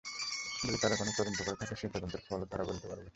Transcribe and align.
যদি 0.63 0.77
তারা 0.77 0.95
কোনো 0.95 1.11
তদন্ত 1.17 1.39
করে 1.41 1.57
থাকে 1.57 1.73
সেই 1.75 1.91
তদন্তের 1.93 2.21
ফলও 2.25 2.45
তারাই 2.45 2.67
বলতে 2.69 2.85
পারবে। 2.87 3.09